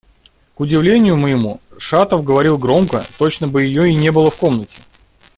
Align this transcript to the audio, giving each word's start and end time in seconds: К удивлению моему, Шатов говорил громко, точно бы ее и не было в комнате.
К 0.55 0.61
удивлению 0.61 1.15
моему, 1.15 1.61
Шатов 1.77 2.23
говорил 2.23 2.57
громко, 2.57 3.05
точно 3.19 3.47
бы 3.47 3.61
ее 3.61 3.91
и 3.91 3.95
не 3.95 4.11
было 4.11 4.31
в 4.31 4.35
комнате. 4.35 4.81